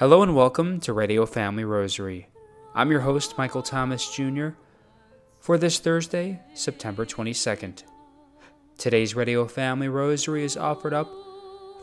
[0.00, 2.26] Hello and welcome to Radio Family Rosary.
[2.74, 4.52] I'm your host, Michael Thomas Jr.,
[5.40, 7.82] for this Thursday, September 22nd.
[8.78, 11.10] Today's Radio Family Rosary is offered up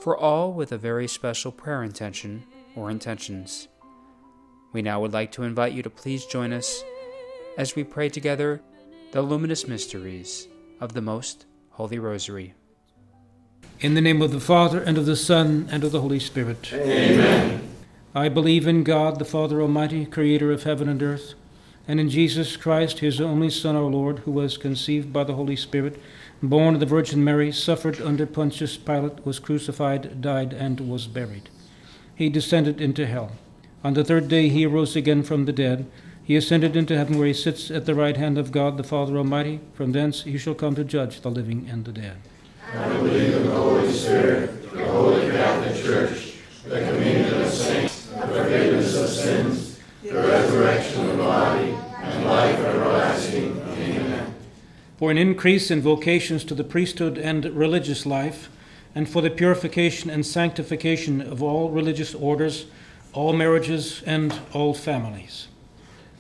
[0.01, 2.43] for all with a very special prayer intention
[2.75, 3.67] or intentions.
[4.73, 6.83] We now would like to invite you to please join us
[7.55, 8.63] as we pray together
[9.11, 10.47] the luminous mysteries
[10.81, 12.55] of the Most Holy Rosary.
[13.79, 16.73] In the name of the Father, and of the Son, and of the Holy Spirit.
[16.73, 17.66] Amen.
[18.15, 21.33] I believe in God, the Father Almighty, creator of heaven and earth,
[21.87, 25.55] and in Jesus Christ, his only Son, our Lord, who was conceived by the Holy
[25.55, 26.01] Spirit,
[26.41, 31.49] born of the Virgin Mary, suffered under Pontius Pilate, was crucified, died, and was buried.
[32.15, 33.33] He descended into hell.
[33.83, 35.85] On the third day he arose again from the dead.
[36.23, 39.15] He ascended into heaven, where he sits at the right hand of God, the Father
[39.17, 39.61] Almighty.
[39.73, 42.17] From thence he shall come to judge the living and the dead.
[42.73, 46.33] I believe in the Holy Spirit, the Holy Catholic Church,
[46.65, 52.59] the communion of saints, the forgiveness of sins, the resurrection of the body, and life
[52.59, 53.61] everlasting.
[53.61, 54.35] Amen.
[54.97, 58.49] For an increase in vocations to the priesthood and religious life,
[58.95, 62.65] and for the purification and sanctification of all religious orders,
[63.13, 65.49] all marriages, and all families.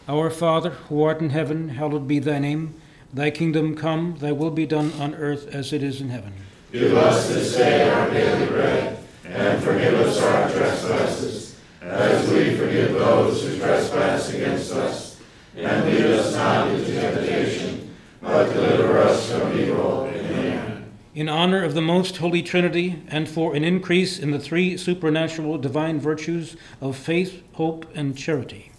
[0.07, 2.75] Our Father, who art in heaven, hallowed be thy name.
[3.11, 6.33] Thy kingdom come, thy will be done on earth as it is in heaven.
[6.71, 12.91] Give us this day our daily bread, and forgive us our trespasses, as we forgive
[12.93, 15.19] those who trespass against us.
[15.55, 17.36] And lead us not into temptation,
[18.57, 20.09] deliver us from evil.
[20.11, 20.91] Amen.
[21.15, 25.57] In honor of the most holy Trinity, and for an increase in the three supernatural
[25.57, 28.71] divine virtues of faith, hope, and charity.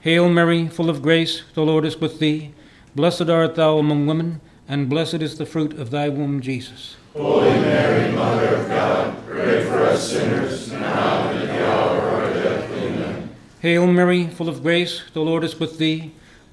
[0.00, 2.52] Hail Mary, full of grace, the Lord is with thee.
[2.94, 6.96] Blessed art thou among women, and blessed is the fruit of thy womb, Jesus.
[7.14, 12.14] Holy Mary, Mother of God, pray for us sinners, now and at the hour of
[12.14, 12.70] our death.
[12.72, 13.34] Amen.
[13.60, 16.12] Hail Mary, full of grace, the Lord is with thee.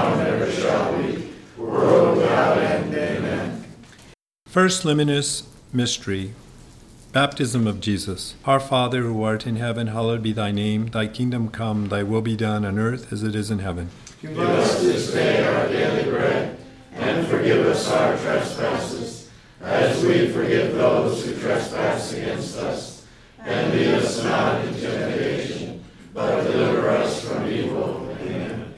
[0.00, 2.94] now, and ever shall be, world without end.
[2.94, 3.64] Amen.
[4.46, 6.34] First luminous mystery
[7.12, 8.36] Baptism of Jesus.
[8.44, 10.86] Our Father who art in heaven, hallowed be thy name.
[10.86, 13.90] Thy kingdom come, thy will be done on earth as it is in heaven.
[14.22, 16.56] Give us this day our daily bread,
[16.92, 19.28] and forgive us our trespasses,
[19.60, 23.04] as we forgive those who trespass against us.
[23.40, 25.84] And lead us not into temptation,
[26.14, 26.69] but deliver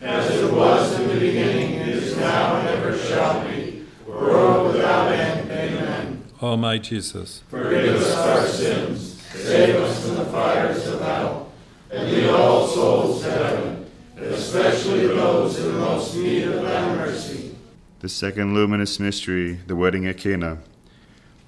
[0.00, 5.50] As it was in the beginning, is now, and ever shall be, world without end.
[5.50, 6.24] Amen.
[6.40, 11.52] O my Jesus, forgive us our sins, save us from the fires of hell,
[11.90, 17.54] and lead all souls to heaven, especially those in the most need of thy mercy.
[18.00, 20.58] The second luminous mystery, the wedding at Cana.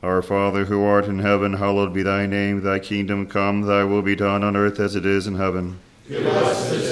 [0.02, 2.62] Our Father who art in heaven, hallowed be thy name.
[2.62, 5.78] Thy kingdom come, thy will be done on earth as it is in heaven.
[6.08, 6.91] Give us this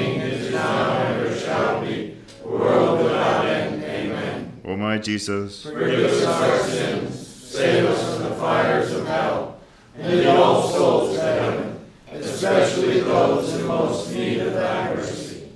[4.81, 9.59] my Jesus, Forgive us our sins, save us from the fires of hell,
[9.95, 11.79] and lead all souls to heaven,
[12.11, 15.47] especially those in most need of thy mercy.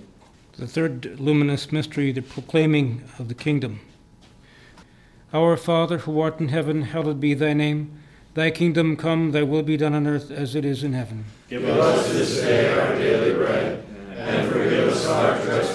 [0.57, 3.79] The third luminous mystery, the proclaiming of the kingdom.
[5.33, 7.99] Our Father who art in heaven, hallowed be thy name.
[8.35, 11.25] Thy kingdom come, thy will be done on earth as it is in heaven.
[11.49, 13.83] Give us this day our daily bread,
[14.15, 15.74] and forgive us our trespasses,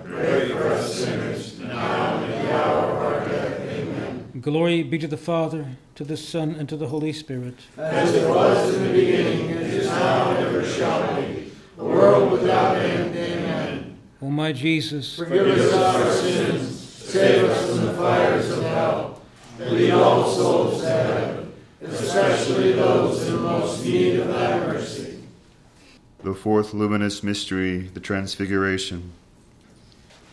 [4.41, 7.53] Glory be to the Father, to the Son, and to the Holy Spirit.
[7.77, 12.31] As it was in the beginning, it is now, and ever shall be, a world
[12.31, 13.15] without end.
[13.15, 13.99] Amen.
[14.19, 19.21] O my Jesus, Forgive us our sins, save us from the fires of hell,
[19.59, 25.21] and lead all souls to heaven, especially those in most need of thy mercy.
[26.23, 29.11] The fourth luminous mystery, the Transfiguration.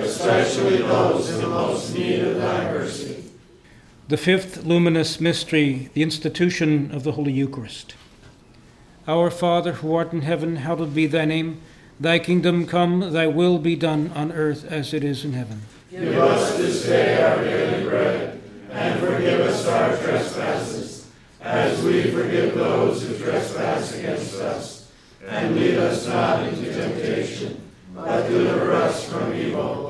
[0.00, 3.24] especially those in the most need of thy mercy.
[4.08, 7.94] The fifth luminous mystery, the institution of the Holy Eucharist.
[9.06, 11.60] Our Father, who art in heaven, hallowed be thy name.
[11.98, 15.62] Thy kingdom come, thy will be done on earth as it is in heaven.
[15.90, 18.40] Give us this day our daily bread,
[18.70, 24.90] and forgive us our trespasses, as we forgive those who trespass against us.
[25.28, 27.60] And lead us not into temptation,
[27.94, 29.89] but deliver us from evil.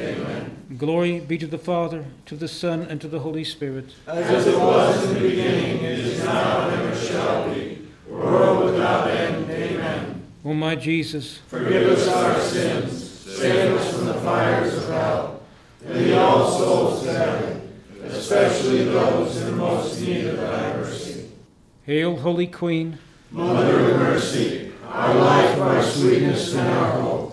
[0.81, 3.93] Glory be to the Father, to the Son, and to the Holy Spirit.
[4.07, 9.07] As it was in the beginning, it is now, and ever shall be, world without
[9.07, 9.47] end.
[9.51, 10.23] Amen.
[10.43, 15.43] O my Jesus, Forgive us our sins, save us from the fires of hell,
[15.85, 17.61] and lead all souls to heaven,
[18.05, 21.29] especially those in most need of thy mercy.
[21.85, 22.97] hail, Holy Queen.
[23.29, 27.27] Mother of mercy, our life, our sweetness, and our hope.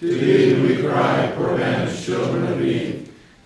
[0.00, 2.93] To thee we cry, poor banished children of Eve.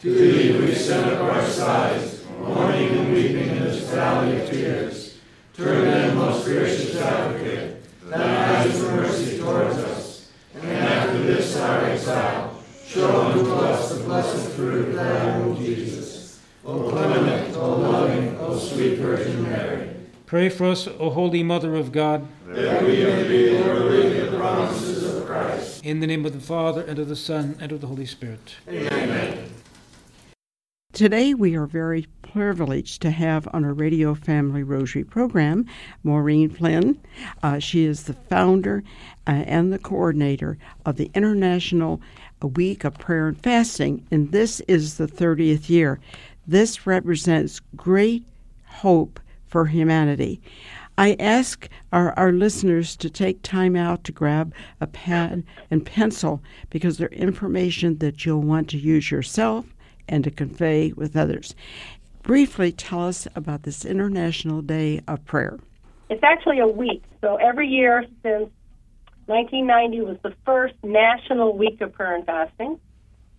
[0.00, 5.18] To thee we send up our sighs, mourning and weeping in this valley of tears.
[5.54, 11.84] Turn then, most gracious advocate, thine eyes of mercy towards us, and after this our
[11.87, 16.38] exile, show unto us the blessed fruit of thy womb, Jesus.
[16.64, 19.90] O clement, O loving, O sweet Virgin Mary.
[20.26, 22.28] Pray for us, O Holy Mother of God.
[22.46, 25.84] that we may be the promises of Christ.
[25.84, 28.54] In the name of the Father, and of the Son, and of the Holy Spirit.
[28.68, 29.27] Amen.
[30.98, 35.64] Today, we are very privileged to have on our Radio Family Rosary program
[36.02, 37.00] Maureen Flynn.
[37.40, 38.82] Uh, she is the founder
[39.28, 42.00] uh, and the coordinator of the International
[42.42, 46.00] Week of Prayer and Fasting, and this is the 30th year.
[46.48, 48.24] This represents great
[48.64, 50.40] hope for humanity.
[50.98, 56.42] I ask our, our listeners to take time out to grab a pad and pencil
[56.70, 59.64] because they're information that you'll want to use yourself
[60.09, 61.55] and to convey with others.
[62.23, 65.59] Briefly tell us about this International Day of Prayer.
[66.11, 67.03] It's actually a week.
[67.21, 68.51] So every year since
[69.27, 72.81] 1990 was the first National Week of Prayer and Fasting.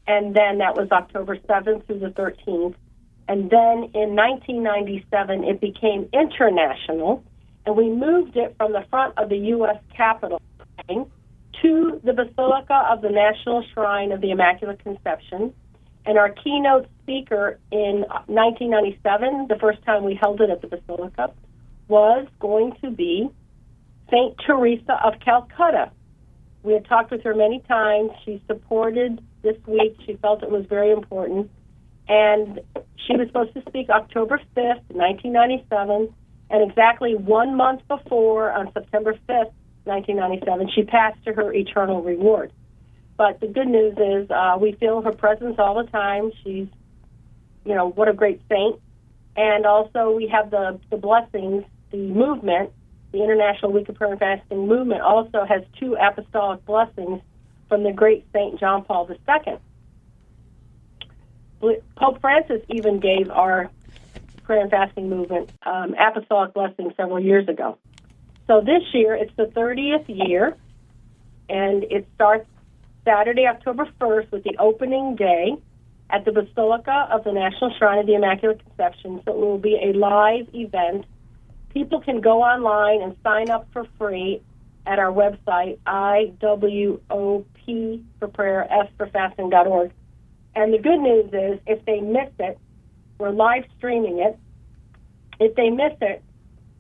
[0.08, 2.76] And then that was October 7th through the 13th.
[3.28, 7.24] And then in 1997, it became international.
[7.66, 9.78] And we moved it from the front of the U.S.
[9.96, 10.42] Capitol
[11.62, 15.54] to the Basilica of the National Shrine of the Immaculate Conception.
[16.10, 21.32] And our keynote speaker in 1997, the first time we held it at the Basilica,
[21.88, 23.30] was going to be
[24.10, 24.36] St.
[24.44, 25.92] Teresa of Calcutta.
[26.64, 28.10] We had talked with her many times.
[28.26, 29.98] She supported this week.
[30.08, 31.52] She felt it was very important.
[32.08, 32.60] And
[33.06, 36.12] she was supposed to speak October 5th, 1997.
[36.50, 42.52] And exactly one month before, on September 5th, 1997, she passed to her eternal reward.
[43.20, 46.32] But the good news is uh, we feel her presence all the time.
[46.42, 46.68] She's,
[47.66, 48.80] you know, what a great saint.
[49.36, 52.72] And also we have the, the blessings, the movement,
[53.12, 57.20] the International Week of Prayer and Fasting movement also has two apostolic blessings
[57.68, 59.58] from the great Saint John Paul II.
[61.98, 63.70] Pope Francis even gave our
[64.44, 67.78] prayer and fasting movement um, apostolic blessing several years ago.
[68.48, 70.56] So this year, it's the 30th year,
[71.50, 72.48] and it starts
[73.10, 75.56] Saturday, October 1st, with the opening day
[76.12, 79.20] at the Basilica of the National Shrine of the Immaculate Conception.
[79.26, 81.06] So it will be a live event.
[81.74, 84.44] People can go online and sign up for free
[84.86, 87.02] at our website, IWOP
[88.20, 89.92] for prayer, S for fasting.org.
[90.56, 92.60] And the good news is, if they miss it,
[93.18, 94.38] we're live streaming it.
[95.40, 96.22] If they miss it,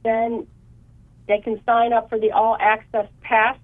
[0.04, 0.46] then
[1.28, 3.58] they can sign up for the All Access Pass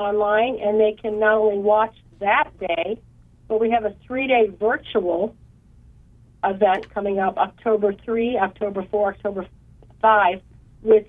[0.00, 3.00] online and they can not only watch that day,
[3.48, 5.36] but we have a three day virtual
[6.44, 9.46] event coming up October 3, October 4, October
[10.00, 10.40] 5,
[10.82, 11.06] with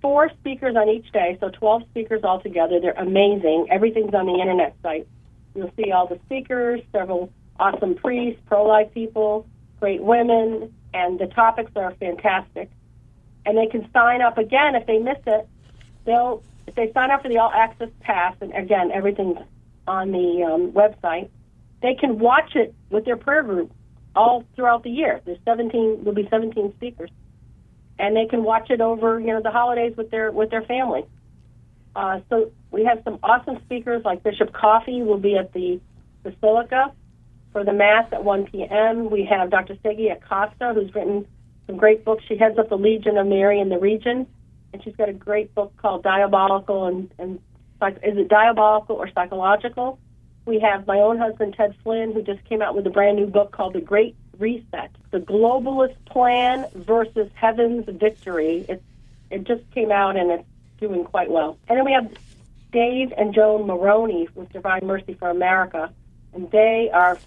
[0.00, 2.80] four speakers on each day, so 12 speakers altogether.
[2.80, 3.68] They're amazing.
[3.70, 5.06] Everything's on the internet site.
[5.54, 9.46] You'll see all the speakers, several awesome priests, pro life people,
[9.80, 12.70] great women, and the topics are fantastic.
[13.44, 15.48] And they can sign up again if they miss it.
[16.04, 19.38] They'll if they sign up for the all access pass, and again everything's
[19.86, 21.28] on the um, website,
[21.82, 23.72] they can watch it with their prayer group
[24.14, 25.20] all throughout the year.
[25.24, 27.10] There's 17, there'll be 17 speakers,
[27.98, 31.04] and they can watch it over, you know, the holidays with their with their family.
[31.94, 35.80] Uh, so we have some awesome speakers like Bishop Coffey will be at the
[36.22, 36.92] Basilica
[37.52, 39.10] for the Mass at 1 p.m.
[39.10, 39.74] We have Dr.
[39.84, 41.26] Segi Acosta, who's written
[41.66, 42.24] some great books.
[42.26, 44.26] She heads up the Legion of Mary in the region,
[44.72, 47.40] and she's got a great book called Diabolical and, and
[48.02, 49.98] is it diabolical or psychological?
[50.46, 53.26] We have my own husband, Ted Flynn, who just came out with a brand new
[53.26, 58.64] book called The Great Reset The Globalist Plan versus Heaven's Victory.
[58.68, 58.82] It's,
[59.30, 60.44] it just came out and it's
[60.78, 61.58] doing quite well.
[61.68, 62.12] And then we have
[62.72, 65.92] Dave and Joan Maroney with Divine Mercy for America,
[66.32, 67.18] and they are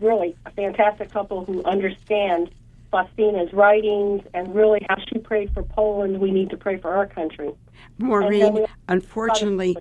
[0.00, 2.50] really a fantastic couple who understand
[2.94, 6.20] Faustina's writings and really how she prayed for Poland.
[6.20, 7.50] We need to pray for our country.
[7.98, 9.76] Maureen, unfortunately,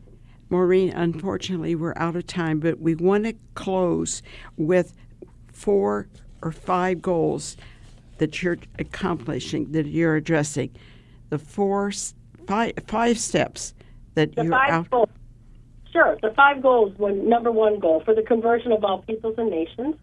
[0.50, 4.24] Maureen, unfortunately, we're out of time, but we want to close
[4.58, 4.96] with
[5.52, 6.08] four
[6.42, 7.56] or five goals
[8.18, 10.72] that you're accomplishing, that you're addressing.
[11.30, 11.92] The four,
[12.48, 13.76] five, five steps
[14.16, 14.90] that the you're five out.
[14.90, 15.10] Goals.
[15.92, 16.18] Sure.
[16.24, 19.98] The five goals were number one goal for the conversion of all peoples and nations.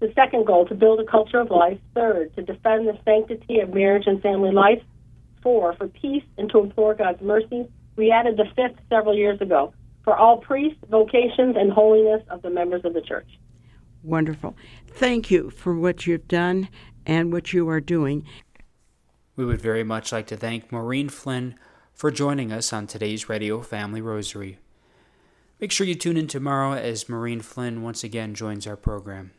[0.00, 1.78] The second goal, to build a culture of life.
[1.94, 4.82] Third, to defend the sanctity of marriage and family life.
[5.42, 7.68] Four, for peace and to implore God's mercy.
[7.96, 12.50] We added the fifth several years ago for all priests, vocations, and holiness of the
[12.50, 13.28] members of the church.
[14.02, 14.56] Wonderful.
[14.86, 16.68] Thank you for what you've done
[17.04, 18.24] and what you are doing.
[19.36, 21.56] We would very much like to thank Maureen Flynn
[21.92, 24.58] for joining us on today's Radio Family Rosary.
[25.60, 29.32] Make sure you tune in tomorrow as Maureen Flynn once again joins our program.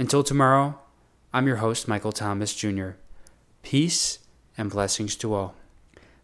[0.00, 0.78] Until tomorrow,
[1.30, 2.92] I'm your host, Michael Thomas Jr.
[3.62, 4.20] Peace
[4.56, 5.54] and blessings to all.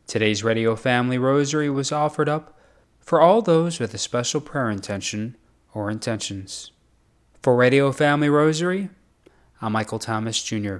[0.06, 2.58] Today's Radio Family Rosary was offered up
[3.00, 5.36] for all those with a special prayer intention
[5.74, 6.70] or intentions.
[7.42, 8.88] For Radio Family Rosary,
[9.60, 10.76] I'm Michael Thomas Jr.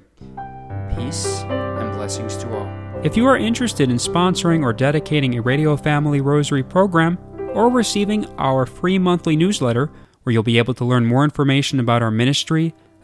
[0.97, 3.01] Peace and blessings to all.
[3.05, 7.19] If you are interested in sponsoring or dedicating a Radio Family Rosary program
[7.53, 9.91] or receiving our free monthly newsletter,
[10.23, 12.75] where you'll be able to learn more information about our ministry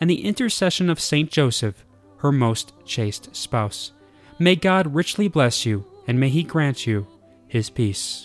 [0.00, 1.84] and the intercession of Saint Joseph,
[2.18, 3.92] her most chaste spouse,
[4.38, 7.06] may God richly bless you, and may He grant you
[7.48, 8.16] His peace.